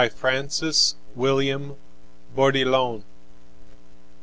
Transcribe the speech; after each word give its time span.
Francis 0.15 0.95
William 1.13 1.75
Bourdillon 2.35 3.01
b. 3.01 3.05